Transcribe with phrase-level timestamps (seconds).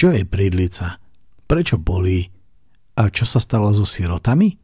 [0.00, 0.96] Čo je bridlica?
[1.44, 2.24] Prečo bolí?
[2.96, 4.56] A čo sa stalo so sirotami?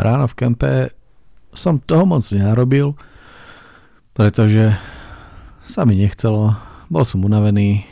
[0.00, 0.96] Ráno v kempe
[1.52, 2.96] som toho moc nenarobil,
[4.16, 4.80] pretože
[5.68, 6.56] sa mi nechcelo,
[6.88, 7.84] bol som unavený,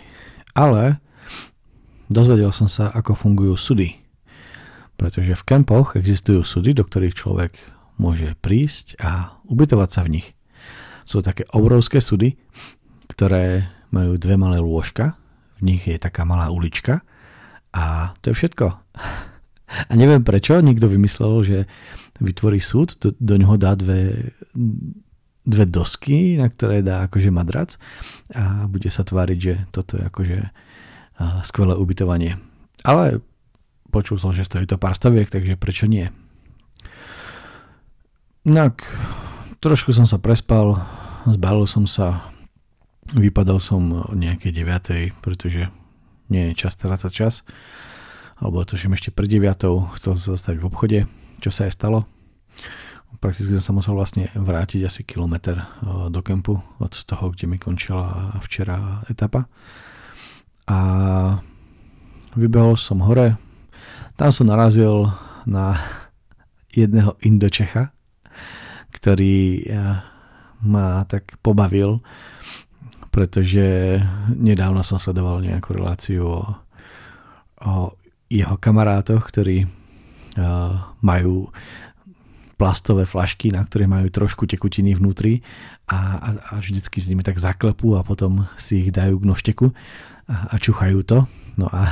[0.57, 1.05] ale
[2.09, 4.04] dozvedel som sa, ako fungujú sudy.
[4.95, 7.53] Pretože v kempoch existujú sudy, do ktorých človek
[7.99, 10.29] môže prísť a ubytovať sa v nich.
[11.05, 12.39] Sú také obrovské sudy,
[13.11, 15.15] ktoré majú dve malé lôžka,
[15.61, 17.07] v nich je taká malá ulička
[17.71, 18.67] a to je všetko.
[19.75, 21.59] A neviem prečo, nikto vymyslel, že
[22.23, 24.31] vytvorí súd, do, do ňoho dá dve,
[25.43, 27.75] dve dosky, na ktoré dá akože madrac
[28.31, 30.39] a bude sa tváriť, že toto je akože
[31.43, 32.39] skvelé ubytovanie.
[32.87, 33.19] Ale
[33.95, 36.11] počul som, že stojí to pár staviek, takže prečo nie?
[38.43, 38.83] Tak,
[39.63, 40.83] trošku som sa prespal,
[41.31, 42.35] zbalil som sa,
[43.15, 45.71] vypadal som nejakej 9, pretože
[46.27, 47.47] nie je čas trácať čas,
[48.43, 50.99] alebo že ešte pred 9, chcel sa zastať v obchode,
[51.39, 52.11] čo sa aj stalo.
[53.23, 55.57] Prakticky som sa musel vlastne vrátiť asi kilometr
[56.11, 59.47] do kempu od toho, kde mi končila včera etapa.
[60.69, 60.79] A
[62.37, 63.39] vybehol som hore.
[64.15, 65.11] Tam som narazil
[65.43, 65.75] na
[66.71, 67.91] jedného Indočecha,
[68.95, 69.99] ktorý eh,
[70.63, 71.99] ma tak pobavil,
[73.11, 73.99] pretože
[74.33, 76.43] nedávno som sledoval nejakú reláciu o,
[77.63, 77.95] o
[78.27, 79.71] jeho kamarátoch, ktorí
[80.99, 81.47] majú
[82.55, 85.43] plastové flašky, na ktoré majú trošku tekutiny vnútri
[85.91, 89.67] a, a, a vždycky s nimi tak zaklepú a potom si ich dajú k nošteku
[89.71, 89.75] a,
[90.51, 91.27] a čuchajú to.
[91.59, 91.91] No a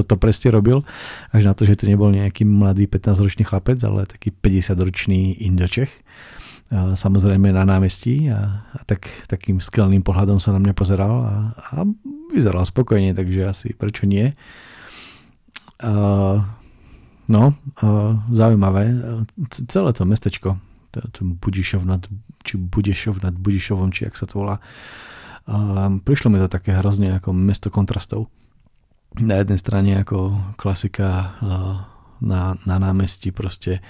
[0.00, 0.82] toto presne robil,
[1.30, 5.92] až na to, že to nebol nejaký mladý 15-ročný chlapec, ale taký 50-ročný Indočech.
[6.70, 11.34] Samozrejme na námestí a, a tak, takým skelným pohľadom sa na mňa pozeral a,
[11.74, 11.82] a
[12.30, 14.38] vyzeral spokojne, takže asi prečo nie.
[15.82, 16.38] Uh,
[17.30, 17.54] No,
[18.34, 18.90] zaujímavé.
[19.70, 20.58] Celé to mestečko,
[20.90, 22.02] to Budišov nad,
[22.42, 24.58] či Budešov nad Budišovom, či ak sa to volá,
[26.02, 28.26] prišlo mi to také hrozne ako mesto kontrastov.
[29.18, 31.34] Na jednej strane ako klasika
[32.22, 33.82] na, na námestí proste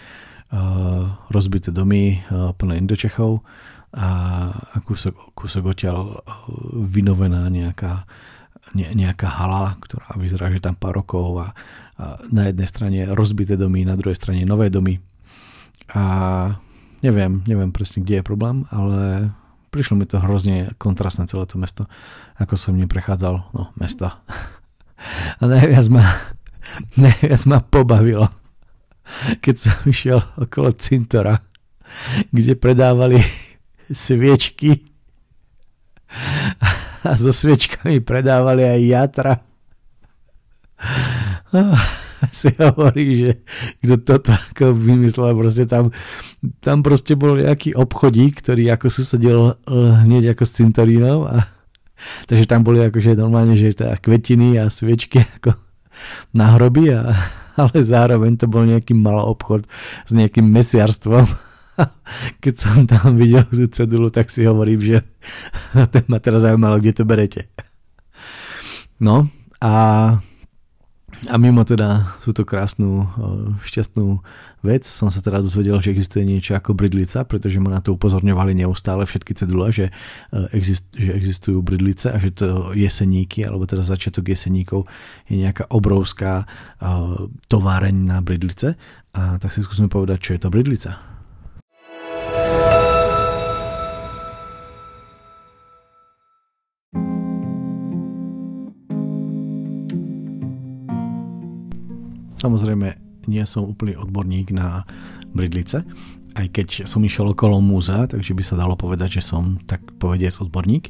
[1.31, 3.45] rozbité domy plné Indočechov
[3.91, 4.09] a
[4.87, 6.23] kúsok, kúsok odtiaľ
[6.75, 8.07] vynovená nejaká,
[8.75, 11.47] ne, nejaká hala, ktorá vyzerá, že tam pár rokov a
[12.31, 15.03] na jednej strane rozbité domy, na druhej strane nové domy.
[15.91, 16.03] A
[17.03, 19.31] neviem, neviem presne, kde je problém, ale
[19.75, 21.85] prišlo mi to hrozne kontrastné celé to mesto,
[22.39, 24.23] ako som ním prechádzal, no, mesta.
[25.41, 26.05] A najviac ma,
[27.05, 28.29] najviac ma pobavilo,
[29.41, 31.41] keď som išiel okolo cintora,
[32.31, 33.19] kde predávali
[33.91, 34.87] sviečky.
[37.01, 39.35] A so sviečkami predávali aj jatra
[42.31, 43.31] si hovorí, že
[43.83, 45.91] kto toto ako vymyslel, proste tam,
[46.61, 49.57] tam proste bol nejaký obchodík, ktorý ako susedil eh,
[50.07, 51.49] hneď ako s cintorínou a
[52.27, 55.57] takže tam boli akože normálne, že teda kvetiny a sviečky ako
[56.33, 57.13] na hroby, a,
[57.61, 59.69] ale zároveň to bol nejaký malý obchod
[60.09, 61.29] s nejakým mesiarstvom.
[62.45, 64.97] Keď som tam videl tú cedulu, tak si hovorím, že
[65.93, 67.53] to ma teraz zaujímalo, kde to berete.
[69.01, 69.73] No a
[71.29, 73.05] a mimo teda túto krásnu,
[73.61, 74.25] šťastnú
[74.65, 78.57] vec som sa teda dozvedel, že existuje niečo ako bridlica, pretože ma na to upozorňovali
[78.57, 79.93] neustále všetky cedule, že,
[80.33, 84.89] e, exist, že existujú bridlice a že to jeseníky, alebo teda začiatok jeseníkov
[85.29, 86.49] je nejaká obrovská
[87.49, 88.81] továreň na bridlice.
[89.13, 91.10] A tak si skúsime povedať, čo je to bridlica.
[102.41, 102.97] Samozrejme,
[103.29, 104.89] nie som úplný odborník na
[105.37, 105.85] bridlice,
[106.33, 110.33] aj keď som išiel okolo múzea, takže by sa dalo povedať, že som tak povediac
[110.41, 110.89] odborník.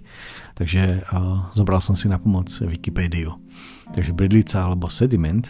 [0.55, 3.35] Takže uh, zobral som si na pomoc Wikipédiu.
[3.91, 5.43] Takže bridlica alebo sediment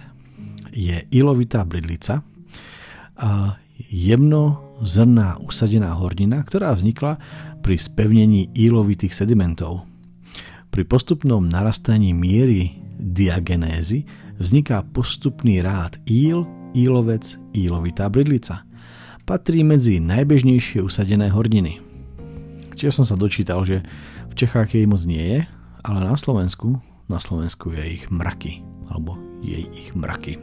[0.72, 3.52] je ilovitá bridlica, uh,
[3.90, 7.20] jemnozrná usadená hornina, ktorá vznikla
[7.60, 9.84] pri spevnení ílovitých sedimentov.
[10.70, 14.06] Pri postupnom narastaní miery diagenézy
[14.40, 18.64] vzniká postupný rád íl, ílovec, ílovitá bridlica.
[19.28, 21.78] Patrí medzi najbežnejšie usadené horniny.
[22.74, 23.84] Čiže som sa dočítal, že
[24.32, 25.40] v Čechách jej moc nie je,
[25.84, 30.40] ale na Slovensku, na Slovensku je ich mraky, alebo jej ich mraky.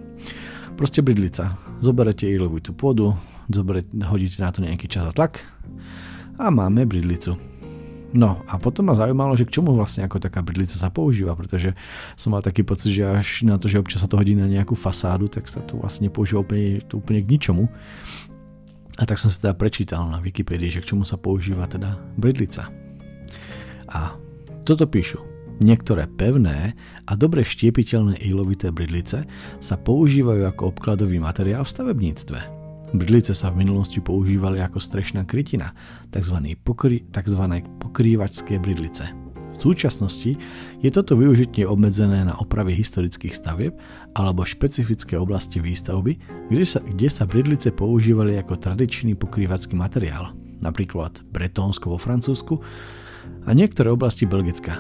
[0.78, 1.58] Proste bridlica.
[1.82, 3.18] Zoberete ilovitú pôdu,
[3.50, 5.42] zoberete, hodíte na to nejaký čas a tlak
[6.38, 7.57] a máme bridlicu.
[8.18, 11.78] No a potom ma zaujímalo, že k čomu vlastne ako taká bridlica sa používa, pretože
[12.18, 14.74] som mal taký pocit, že až na to, že občas sa to hodí na nejakú
[14.74, 17.70] fasádu, tak sa to vlastne používa úplne, to úplne k ničomu.
[18.98, 22.74] A tak som si teda prečítal na Wikipedii, že k čomu sa používa teda bridlica.
[23.86, 24.18] A
[24.66, 25.22] toto píšu.
[25.62, 26.74] Niektoré pevné
[27.06, 29.30] a dobre štiepiteľné ilovité bridlice
[29.62, 32.57] sa používajú ako obkladový materiál v stavebníctve.
[32.96, 35.76] Bridlice sa v minulosti používali ako strešná krytina,
[36.08, 36.40] tzv.
[36.64, 37.44] Pokry, tzv.
[37.84, 39.12] pokrývačské bridlice.
[39.58, 40.38] V súčasnosti
[40.80, 43.74] je toto využitie obmedzené na opravy historických stavieb
[44.14, 46.14] alebo špecifické oblasti výstavby,
[46.48, 50.32] kde sa, kde sa bridlice používali ako tradičný pokrývacký materiál,
[50.62, 52.62] napríklad Bretónsko vo Francúzsku
[53.44, 54.80] a niektoré oblasti Belgicka.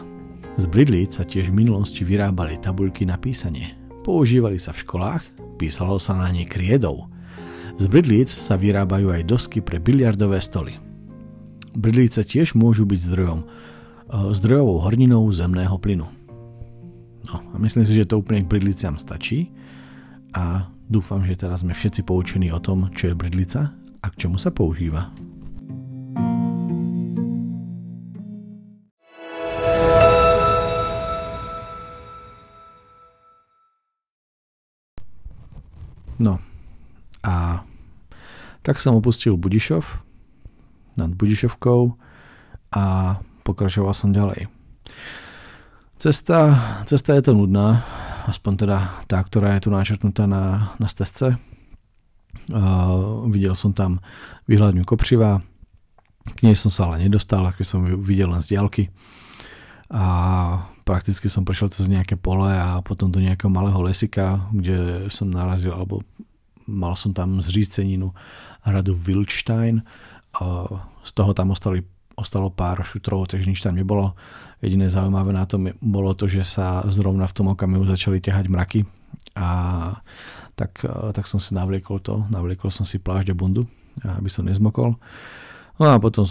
[0.61, 3.75] Z bridlíc sa tiež v minulosti vyrábali tabuľky na písanie.
[4.05, 5.23] Používali sa v školách,
[5.57, 7.09] písalo sa na ne kriedou.
[7.77, 10.81] Z bridlíc sa vyrábajú aj dosky pre biliardové stoly.
[11.77, 13.47] Bridlice tiež môžu byť zdrojom, e,
[14.33, 16.09] zdrojovou horninou zemného plynu.
[17.29, 19.53] No a myslím si, že to úplne k bridliciam stačí
[20.33, 23.69] a dúfam, že teraz sme všetci poučení o tom, čo je bridlica
[24.01, 25.13] a k čomu sa používa.
[36.17, 36.41] No
[37.27, 37.67] a
[38.63, 39.83] tak som opustil Budišov
[40.95, 41.91] nad Budišovkou
[42.71, 42.83] a
[43.43, 44.47] pokračoval som ďalej.
[45.99, 46.55] Cesta,
[46.87, 47.83] cesta je to nudná,
[48.29, 48.77] aspoň teda
[49.09, 51.35] tá, ktorá je tu načrtnutá na, na stezce.
[52.47, 53.99] Uh, videl som tam
[54.47, 55.43] výhľadňu Kopřiva,
[56.35, 58.91] k nej som sa ale nedostal, ako som ju videl len z diálky.
[59.87, 60.03] A
[60.83, 65.71] prakticky som prešiel cez nejaké pole a potom do nejakého malého lesika, kde som narazil,
[65.71, 66.03] alebo
[66.67, 68.13] mal som tam zříceninu
[68.61, 69.81] hradu Wildstein.
[71.03, 71.81] Z toho tam ostali,
[72.19, 74.13] ostalo pár šutrov, takže nič tam nebolo.
[74.61, 78.79] Jediné zaujímavé na tom bolo to, že sa zrovna v tom okamihu začali ťahať mraky
[79.37, 79.49] a
[80.57, 80.81] tak,
[81.13, 83.69] tak som si navliekol to, navliekol som si plášť a bundu,
[84.01, 84.97] aby som nezmokol.
[85.77, 86.25] No a potom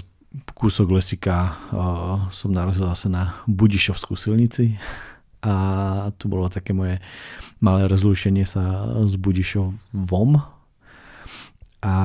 [0.58, 4.74] kúsok lesika uh, som narazil zase na Budišovskú silnici
[5.46, 5.54] a
[6.18, 6.98] tu bolo také moje
[7.62, 10.42] malé rozlúšenie sa s Budišovom
[11.86, 11.96] a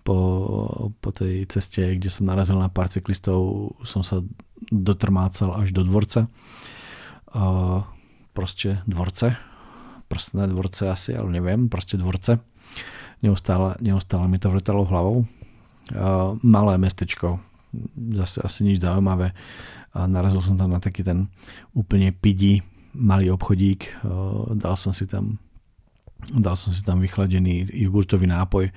[0.00, 0.18] po,
[1.04, 4.24] po tej ceste, kde som narazil na pár cyklistov, som sa
[4.72, 6.32] dotrmácal až do dvorca.
[7.28, 7.84] Uh,
[8.32, 9.36] proste dvorce.
[10.08, 12.40] Prstné dvorce asi, ale neviem, proste dvorce.
[13.20, 15.28] Neustále, neustále mi to vletalo hlavou
[16.42, 17.40] malé mestečko,
[17.96, 19.32] zase asi nič zaujímavé.
[19.96, 21.32] A narazil som tam na taký ten
[21.72, 22.60] úplne pidi
[22.96, 24.02] malý obchodík,
[24.58, 25.38] dal som si tam
[26.34, 28.74] dal som si tam vychladený jogurtový nápoj,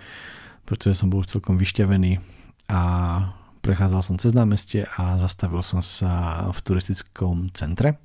[0.62, 2.22] pretože som bol celkom vyšťavený
[2.70, 2.82] a
[3.66, 7.98] prechádzal som cez námestie a zastavil som sa v turistickom centre.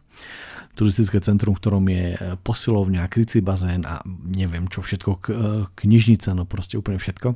[0.77, 5.25] Turistické centrum, v ktorom je posilovňa, krycí bazén a neviem čo všetko,
[5.73, 7.33] knižnica, no proste úplne všetko.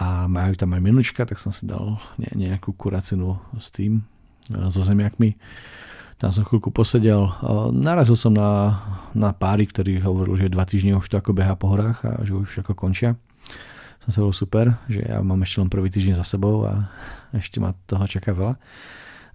[0.00, 4.04] A majú tam aj menučka, tak som si dal nejakú kuracinu s tým, e,
[4.48, 5.38] so zemiakmi.
[6.22, 7.34] Tam som chvíľku posedel.
[7.74, 8.78] Narazil som na,
[9.10, 12.34] na páry, ktorí hovorili, že dva týždne už to ako beha po horách a že
[12.34, 13.18] už ako končia.
[14.06, 16.90] Som sa bol super, že ja mám ešte len prvý týždeň za sebou a
[17.34, 18.54] ešte ma toho čaká veľa.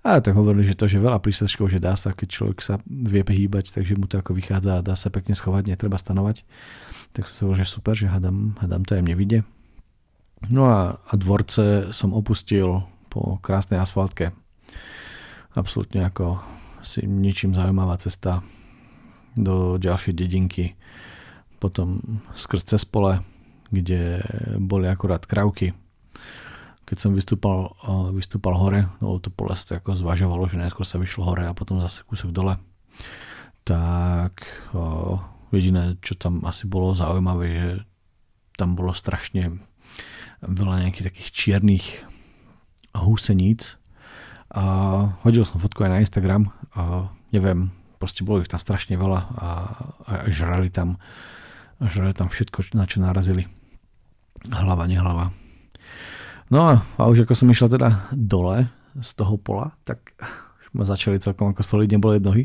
[0.08, 3.20] A tak hovorili, že to, že veľa prísledkov, že dá sa, keď človek sa vie
[3.20, 6.48] hýbať, takže mu to ako vychádza a dá sa pekne schovať, netreba stanovať.
[7.12, 9.40] Tak som sa hovoril, že super, že hadam, hadam to aj mne vidie.
[10.48, 14.32] No a, a dvorce som opustil po krásnej asfaltke.
[15.58, 16.42] Absolutne ako
[16.86, 18.46] si ničím zaujímavá cesta
[19.38, 20.78] do ďalšej dedinky.
[21.58, 23.22] Potom skrz cez pole,
[23.74, 24.22] kde
[24.62, 25.74] boli akurát kravky.
[26.88, 27.76] Keď som vystúpal,
[28.16, 31.84] vystúpal hore, no to pole sa ako zvažovalo, že najskôr sa vyšlo hore a potom
[31.84, 32.56] zase kúsok dole,
[33.68, 35.20] tak o,
[35.52, 37.70] jediné, čo tam asi bolo zaujímavé, že
[38.56, 39.60] tam bolo strašne
[40.40, 41.86] veľa nejakých takých čiernych
[42.96, 43.76] húseníc.
[44.54, 44.64] A
[45.28, 49.48] hodil som fotku aj na Instagram a neviem, proste bolo ich tam strašne veľa a,
[50.08, 50.96] a žrali tam
[51.82, 53.46] žrali tam všetko, na čo narazili.
[54.50, 55.30] Hlava, nehlava.
[56.50, 60.16] No a, už ako som išiel teda dole z toho pola, tak
[60.74, 62.44] ma začali celkom ako solidne boleť nohy.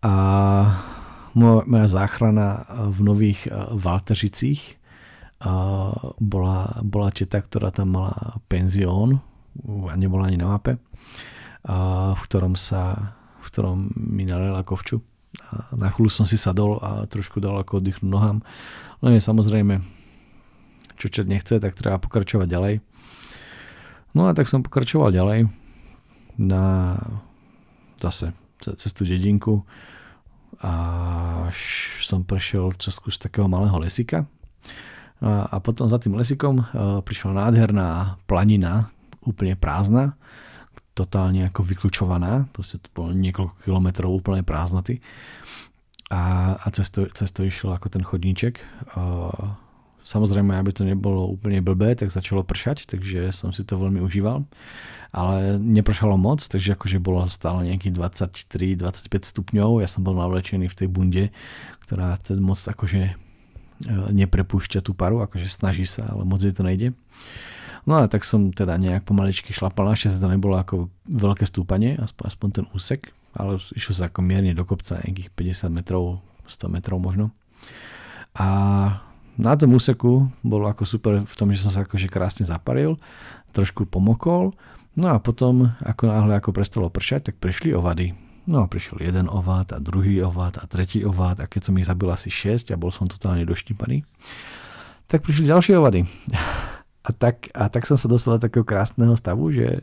[0.00, 0.12] A
[1.36, 3.40] moja, moja záchrana v nových
[3.76, 4.80] Valteřicích
[6.20, 9.20] bola, bola teta, ktorá tam mala penzión
[9.90, 10.78] a nebola ani na mape,
[11.66, 15.00] a v ktorom sa v ktorom mi nalela kovču
[15.50, 18.38] A na chvíľu som si sadol a trošku dal ako oddychnúť nohám.
[19.00, 19.80] No je samozrejme,
[21.00, 22.74] čo čo nechce, tak treba pokračovať ďalej.
[24.12, 25.46] No a tak som pokračoval ďalej
[26.36, 26.96] na
[28.02, 29.64] zase cez tú dedinku
[30.60, 30.72] a
[32.04, 34.28] som prešiel cez kus takého malého lesika
[35.22, 36.60] a, a potom za tým lesikom
[37.06, 38.92] prišla nádherná planina,
[39.24, 40.16] úplne prázdna,
[40.94, 45.00] totálne ako vyklúčovaná, proste to bolo niekoľko kilometrov úplne prázdnoty
[46.10, 47.30] a, a cez, to, cez
[47.62, 48.58] ako ten chodníček.
[50.02, 54.42] Samozrejme, aby to nebolo úplne blbé, tak začalo pršať, takže som si to veľmi užíval.
[55.14, 57.94] Ale nepršalo moc, takže akože bolo stále nejakých
[58.74, 59.86] 23-25 stupňov.
[59.86, 61.24] Ja som bol navlečený v tej bunde,
[61.86, 63.14] ktorá ten moc akože e,
[63.90, 66.94] neprepúšťa tú paru, akože snaží sa, ale moc je to nejde.
[67.88, 72.24] No a tak som teda nejak pomaličky šlapal, našťastie to nebolo ako veľké stúpanie, aspoň,
[72.28, 73.00] aspoň ten úsek,
[73.32, 77.32] ale išlo sa ako mierne do kopca, nejakých 50 metrov, 100 metrov možno.
[78.36, 78.46] A
[79.40, 83.00] na tom úseku bolo ako super v tom, že som sa akože krásne zaparil,
[83.56, 84.52] trošku pomokol,
[84.94, 88.12] no a potom, ako náhle ako prestalo pršať, tak prišli ovady.
[88.50, 91.86] No a prišiel jeden ovad a druhý ovad a tretí ovad a keď som ich
[91.86, 94.02] zabil asi 6 a bol som totálne doštípaný,
[95.06, 96.04] tak prišli ďalšie ovady.
[97.10, 99.82] A tak, a tak som sa dostal do takého krásneho stavu, že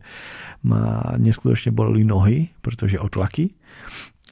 [0.63, 3.51] ma neskutočne boleli nohy, pretože otlaky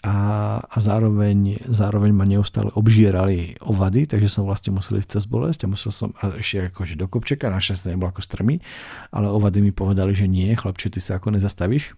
[0.05, 0.17] a,
[0.61, 5.71] a zároveň, zároveň ma neustále obžierali ovady, takže som vlastne musel ísť cez bolesť a
[5.73, 8.61] musel som a ešte akože do kopčeka, našťastie nebolo ako strmy,
[9.09, 11.97] ale ovady mi povedali, že nie, chlapče, ty sa ako nezastavíš.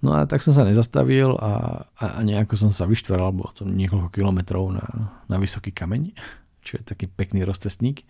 [0.00, 4.08] No a tak som sa nezastavil a, a nejako som sa vyštveral, bolo to niekoľko
[4.08, 6.16] kilometrov na, na vysoký kameň,
[6.62, 8.06] čo je taký pekný rozcestník,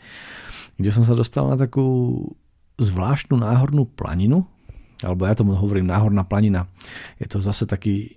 [0.77, 2.23] kde som sa dostal na takú
[2.77, 4.45] zvláštnu náhornú planinu,
[5.03, 6.71] alebo ja tomu hovorím náhorná planina.
[7.19, 8.17] Je to zase taký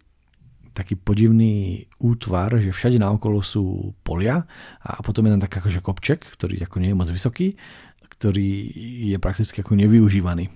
[0.76, 4.44] taký podivný útvar, že všade naokolo sú polia
[4.84, 7.56] a potom je tam taký akože kopček, ktorý ako nie je moc vysoký,
[8.20, 8.76] ktorý
[9.08, 10.52] je prakticky ako nevyužívaný.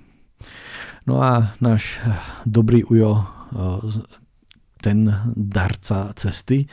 [1.07, 2.03] No a náš
[2.43, 3.23] dobrý ujo,
[4.79, 6.65] ten darca cesty,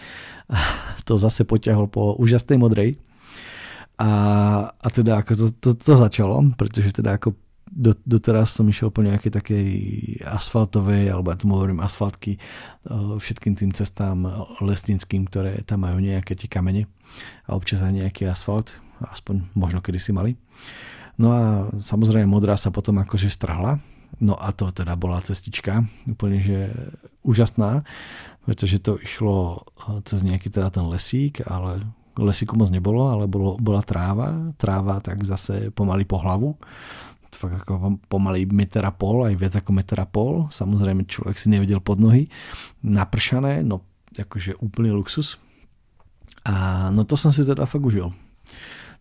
[1.07, 2.99] to zase potiahol po úžasnej modrej.
[3.97, 4.13] A,
[4.71, 7.33] a teda ako to, to, to začalo, pretože teda ako
[7.67, 9.67] do, doteraz som išiel po nejakej takej
[10.23, 12.39] asfaltovej, alebo ja tomu hovorím asfaltky,
[13.19, 14.23] všetkým tým cestám
[14.63, 16.87] lesnickým, ktoré tam majú nejaké tie kamene
[17.49, 20.39] a občas aj nejaký asfalt, aspoň možno kedy si mali.
[21.17, 21.43] No a
[21.81, 23.81] samozrejme modrá sa potom akože strhla,
[24.23, 26.73] no a to teda bola cestička, úplne že
[27.27, 27.85] úžasná,
[28.47, 29.67] pretože to išlo
[30.07, 31.83] cez nejaký teda ten lesík, ale
[32.17, 36.57] lesíku moc nebolo, ale bolo, bola tráva, tráva tak zase pomaly po hlavu
[37.37, 40.49] fakt ako pomaly meter a pol, aj viac ako meter a pol.
[40.49, 42.33] Samozrejme človek si nevedel pod nohy.
[42.81, 43.85] Napršané, no
[44.17, 45.37] akože úplný luxus.
[46.49, 48.17] A no to som si teda fakt užil.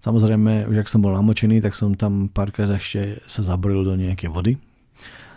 [0.04, 4.30] Samozrejme, už ak som bol namočený, tak som tam párkrát ešte sa zabril do nejakej
[4.30, 4.54] vody.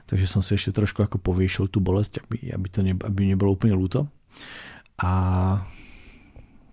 [0.08, 3.52] Takže som si ešte trošku ako povýšil tú bolesť, aby, aby to ne, aby nebolo
[3.52, 4.08] úplne ľúto.
[4.98, 5.10] A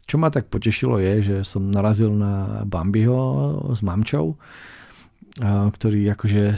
[0.08, 3.20] čo ma tak potešilo je, že som narazil na Bambiho
[3.76, 4.40] s mamčou,
[5.44, 6.56] ktorý akože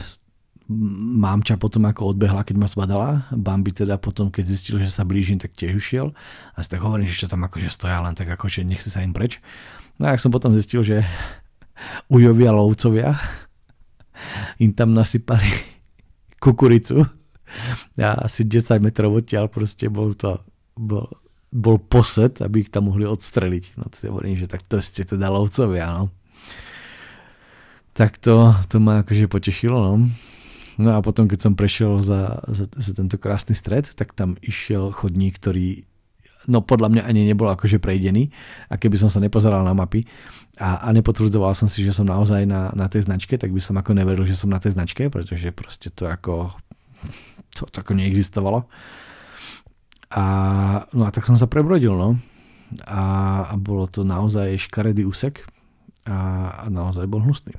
[1.18, 3.24] mámča potom ako odbehla, keď ma zbadala.
[3.32, 6.12] Bambi teda potom, keď zistil, že sa blížim, tak tiež ušiel.
[6.52, 9.16] A si tak hovorím, že čo tam akože stoja, len tak akože nechce sa im
[9.16, 9.40] preč.
[9.96, 11.02] No a som potom zistil, že
[12.14, 13.16] ujovia lovcovia
[14.62, 15.48] im tam nasypali
[16.38, 17.06] kukuricu.
[17.98, 20.40] A asi 10 metrov odtiaľ proste bol to
[20.78, 21.08] bol,
[21.50, 23.80] bol posed, aby ich tam mohli odstreliť.
[23.80, 26.12] No to hovorím, že tak to ste teda lovcovia, no
[27.98, 29.74] tak to, to ma akože potešilo.
[29.74, 29.94] No.
[30.78, 34.94] no a potom, keď som prešiel za, za, za tento krásny stred, tak tam išiel
[34.94, 35.82] chodník, ktorý
[36.48, 38.32] no podľa mňa ani nebol akože prejdený
[38.72, 40.08] a keby som sa nepozeral na mapy
[40.56, 43.76] a, a nepotvrdzoval som si, že som naozaj na, na tej značke, tak by som
[43.76, 46.56] ako neveril, že som na tej značke, pretože proste to ako
[47.54, 48.66] to, to ako neexistovalo.
[50.08, 50.24] A,
[50.96, 52.16] no a tak som sa prebrodil, no.
[52.88, 53.02] A,
[53.48, 55.44] a bolo to naozaj škaredý úsek
[56.08, 57.56] a, a naozaj bol hnusný.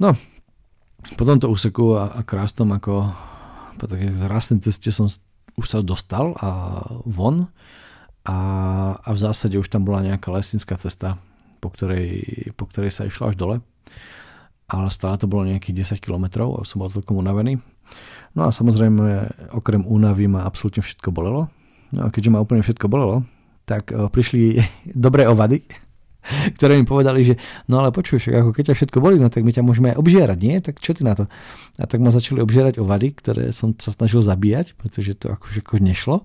[0.00, 0.16] No,
[1.14, 3.12] po tomto úseku a, a krásnom ako
[3.76, 5.08] po takej krásnej ceste som
[5.56, 7.48] už sa dostal a von
[8.22, 8.36] a,
[9.02, 11.18] a v zásade už tam bola nejaká lesnická cesta,
[11.58, 13.56] po ktorej, po ktorej sa išlo až dole.
[14.70, 17.58] Ale stále to bolo nejakých 10 km a som bol celkom unavený.
[18.32, 21.52] No a samozrejme, okrem únavy ma absolútne všetko bolelo.
[21.92, 23.28] No a keďže ma úplne všetko bolelo,
[23.68, 24.62] tak eh, prišli
[25.06, 25.60] dobré ovady,
[26.56, 27.34] ktoré mi povedali, že
[27.66, 30.38] no ale počuj, ako keď ťa všetko boli, no tak my ťa môžeme aj obžierať,
[30.38, 30.56] nie?
[30.62, 31.26] Tak čo ty na to?
[31.78, 35.82] A tak ma začali obžierať ovady, ktoré som sa snažil zabíjať, pretože to akože ako
[35.82, 36.16] nešlo.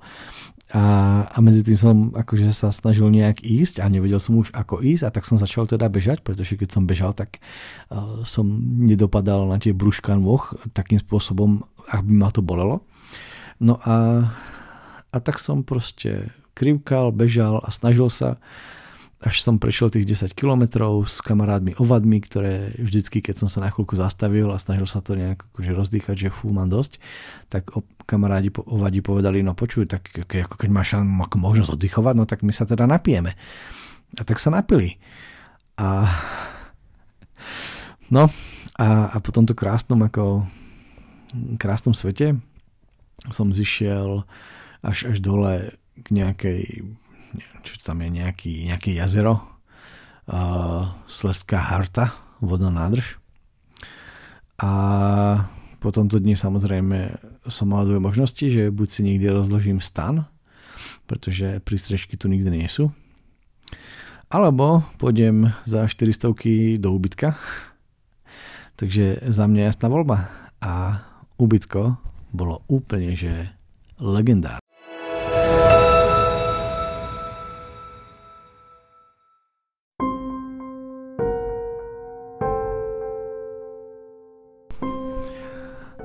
[0.76, 0.84] a,
[1.32, 5.04] a medzi tým som akože sa snažil nejak ísť a nevedel som už ako ísť
[5.08, 7.40] a tak som začal teda bežať, pretože keď som bežal, tak
[7.88, 8.44] uh, som
[8.84, 10.44] nedopadal na tie brúška nôh
[10.76, 12.84] takým spôsobom, aby ma to bolelo.
[13.64, 14.28] No a,
[15.10, 18.36] a tak som proste krivkal, bežal a snažil sa
[19.18, 23.74] až som prešiel tých 10 kilometrov s kamarátmi ovadmi, ktoré vždycky, keď som sa na
[23.74, 27.02] chvíľku zastavil a snažil sa to nejak akože rozdýchať, že fú, mám dosť,
[27.50, 27.74] tak
[28.06, 32.54] kamarádi ovadi povedali, no počuj, tak ako keď máš ako možnosť oddychovať, no tak my
[32.54, 33.34] sa teda napijeme.
[34.16, 35.02] A tak sa napili.
[35.82, 36.06] A
[38.16, 38.30] no
[38.78, 40.46] a, a po tomto krásnom ako
[41.58, 42.38] krásnom svete
[43.34, 44.30] som zišiel
[44.86, 45.74] až, až dole
[46.06, 46.86] k nejakej
[47.64, 49.44] čo tam je nejaký, nejaké jazero,
[50.28, 53.20] uh, Sleská harta, vodná nádrž.
[54.58, 54.72] A
[55.78, 60.26] po tomto dni samozrejme som mal dve možnosti, že buď si niekde rozložím stan,
[61.06, 62.90] pretože prístrežky tu nikde nie sú,
[64.28, 67.40] alebo pôjdem za 400 do ubytka.
[68.78, 70.30] Takže za mňa jasná voľba.
[70.60, 71.02] A
[71.40, 71.98] ubytko
[72.36, 73.56] bolo úplne, že
[73.98, 74.62] legendárne.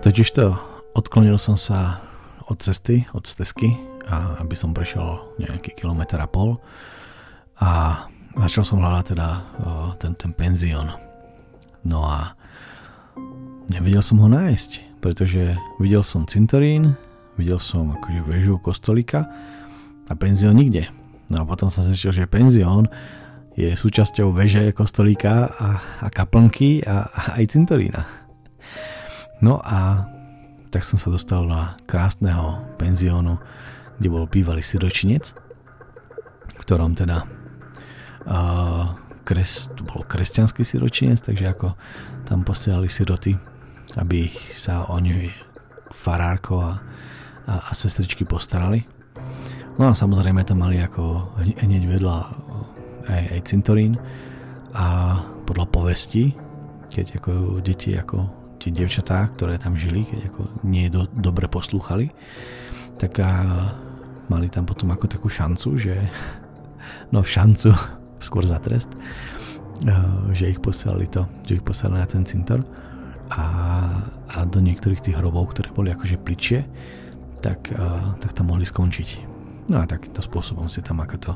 [0.02, 0.59] Totižto
[0.99, 2.02] odklonil som sa
[2.50, 3.78] od cesty, od stezky,
[4.11, 6.59] a aby som prešiel nejaký kilometr a pol
[7.62, 8.02] a
[8.35, 9.28] začal som hľadať teda
[10.02, 10.90] ten, ten penzión.
[11.87, 12.35] No a
[13.71, 16.99] nevedel som ho nájsť, pretože videl som cintorín,
[17.38, 19.30] videl som akože väžu kostolika
[20.11, 20.90] a penzión nikde.
[21.30, 22.90] No a potom som zistil, že penzión
[23.54, 25.68] je súčasťou veže kostolíka a,
[26.02, 28.22] a kaplnky a, a aj cintorína.
[29.43, 30.07] No a
[30.71, 33.43] tak som sa dostal na krásneho penziónu,
[33.99, 35.35] kde bol bývalý siročinec,
[36.57, 37.27] v ktorom teda
[38.25, 38.95] uh,
[39.27, 41.75] kres, bol kresťanský siročinec, takže ako
[42.25, 43.35] tam posielali siroty,
[43.99, 45.28] aby sa o ňu
[45.93, 46.81] farárko a,
[47.50, 48.87] a, a sestričky postarali.
[49.76, 52.17] No a samozrejme tam mali ako hneď vedľa
[53.11, 53.99] aj, aj cintorín
[54.73, 56.33] a podľa povesti,
[56.89, 62.15] keď ako deti ako tie devčatá, ktoré tam žili, keď ako nie do, dobre poslúchali,
[62.95, 63.31] tak a
[64.31, 65.95] mali tam potom ako takú šancu, že
[67.15, 67.75] no šancu,
[68.27, 68.95] skôr za trest,
[70.31, 72.63] že ich posielali to, že ich posielali na ten cintor
[73.35, 73.45] a,
[74.31, 76.63] a do niektorých tých hrobov, ktoré boli akože pličie,
[77.43, 77.75] tak,
[78.23, 79.33] tak tam mohli skončiť.
[79.67, 81.33] No a takýmto spôsobom si tam ako to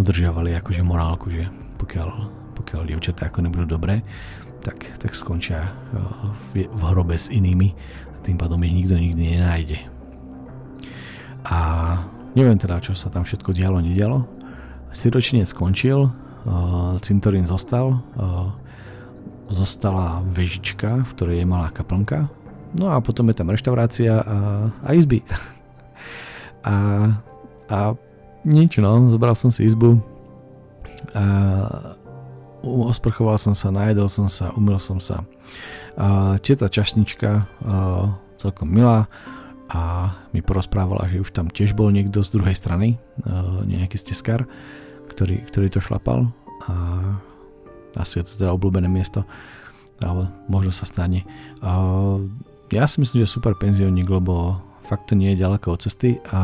[0.00, 2.08] udržiavali akože morálku, že pokiaľ,
[2.56, 4.00] pokiaľ dievčatá ako nebudú dobré,
[4.62, 5.98] tak, tak skončia eh,
[6.54, 7.74] v, v hrobe s inými
[8.14, 9.78] a tým pádom ich nikto nikdy nenájde.
[11.42, 11.58] A
[12.38, 14.22] neviem teda, čo sa tam všetko dialo, nedialo.
[14.94, 18.48] Siročinec skončil, eh, cintorín zostal, eh,
[19.50, 22.30] zostala vežička, v ktorej je malá kaplnka,
[22.78, 24.36] no a potom je tam reštaurácia a,
[24.80, 25.20] a izby.
[26.62, 27.10] A,
[27.66, 27.98] a
[28.46, 29.98] nič, no, zobral som si izbu
[31.10, 31.24] a
[32.62, 35.26] osprchoval som sa, najedol som sa, umil som sa.
[35.98, 37.46] A teta čašnička,
[38.38, 39.10] celkom milá,
[39.72, 43.00] a mi porozprávala, že už tam tiež bol niekto z druhej strany,
[43.64, 44.44] nejaký steskar,
[45.08, 46.28] ktorý, ktorý to šlapal
[46.68, 46.74] a
[47.96, 49.24] asi je to teda obľúbené miesto,
[50.00, 51.24] ale možno sa stane.
[51.64, 51.72] A
[52.68, 56.40] ja si myslím, že super penziónik, lebo fakt to nie je ďaleko od cesty a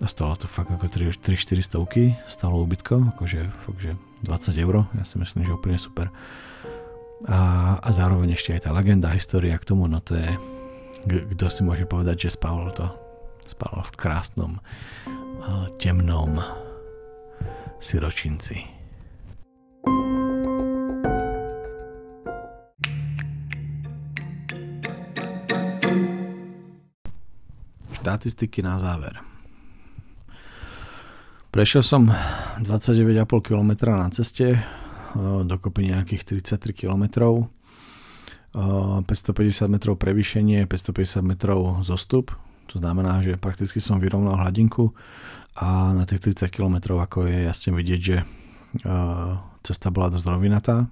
[0.00, 3.92] a stalo to fakt ako 3-4 stovky, stalo ubytko, akože fakt, že
[4.24, 6.08] 20 eur, ja si myslím, že úplne super.
[7.26, 10.30] A, a zároveň ešte aj tá legenda, história k tomu, no to je,
[11.06, 12.90] kto si môže povedať, že spal to,
[13.46, 14.58] spal v krásnom,
[15.78, 16.38] temnom
[17.82, 18.62] siročinci.
[28.02, 29.31] Štatistiky na záver.
[31.52, 32.08] Prešiel som
[32.64, 34.56] 29,5 km na ceste,
[35.44, 37.04] dokopy nejakých 33 km,
[38.56, 42.32] 550 metrov prevýšenie, 550 metrov zostup,
[42.72, 44.96] to znamená, že prakticky som vyrovnal hladinku
[45.60, 48.24] a na tých 30 km ako je jasne vidieť, že
[49.60, 50.88] cesta bola dosť rovinatá.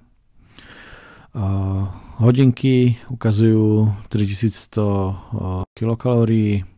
[2.21, 6.69] Hodinky ukazujú 3100 kilokalórií,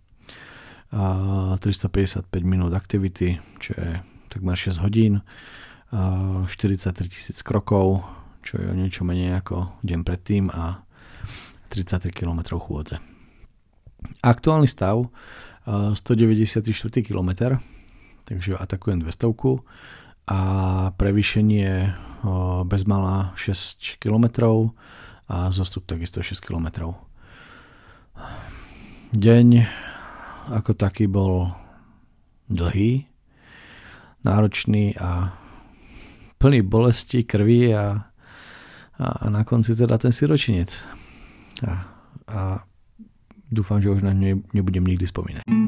[0.93, 3.97] a 355 minút aktivity, čo je
[4.29, 5.25] takmer 6 hodín,
[5.89, 8.05] a 43 tisíc krokov,
[8.45, 10.85] čo je o niečo menej ako deň predtým a
[11.73, 13.01] 33 km chôdze.
[14.21, 15.09] Aktuálny stav
[15.65, 16.61] 194
[17.01, 17.57] km,
[18.29, 19.33] takže atakujem 200
[20.29, 20.39] a
[20.95, 21.95] prevýšenie
[22.67, 24.25] bezmalá 6 km
[25.31, 26.99] a zostup takisto 6 km.
[29.15, 29.47] Deň
[30.51, 31.53] ako taký bol
[32.51, 33.07] dlhý,
[34.23, 35.35] náročný a
[36.39, 38.11] plný bolesti, krvi a,
[38.99, 40.83] a, a na konci teda ten siročinec.
[41.63, 41.71] A,
[42.27, 42.39] a
[43.47, 45.62] dúfam, že už na ne nebudem nikdy spomínať.